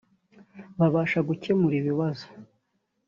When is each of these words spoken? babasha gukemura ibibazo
babasha 0.77 1.19
gukemura 1.27 1.75
ibibazo 1.81 2.25